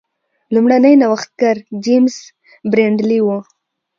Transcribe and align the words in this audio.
لومړنی 0.53 0.93
نوښتګر 1.01 1.57
جېمز 1.83 2.15
برینډلي 2.71 3.19
و. 3.23 3.27